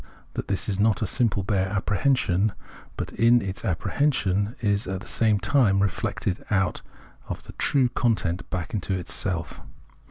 that 0.33 0.47
this 0.47 0.67
is 0.67 0.79
not 0.79 1.03
a 1.03 1.05
simple 1.05 1.43
bare 1.43 1.67
apprehension, 1.69 2.53
but 2.97 3.11
in 3.11 3.39
its 3.39 3.63
apprehension 3.63 4.55
is 4.59 4.87
at 4.87 4.99
the 4.99 5.05
same 5.05 5.39
time 5.39 5.79
reflected 5.79 6.43
out 6.49 6.81
of 7.29 7.43
the 7.43 7.53
true 7.53 7.87
content 7.89 8.49
back 8.49 8.73
into 8.73 8.95
itself. 8.97 9.61